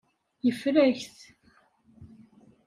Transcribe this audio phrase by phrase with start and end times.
[0.45, 1.17] Yeffer-ak-t.